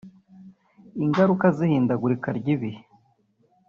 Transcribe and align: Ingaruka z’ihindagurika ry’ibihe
Ingaruka 1.03 1.45
z’ihindagurika 1.55 2.27
ry’ibihe 2.37 2.79